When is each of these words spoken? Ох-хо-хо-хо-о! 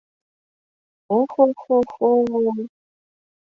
Ох-хо-хо-хо-о! 1.17 2.51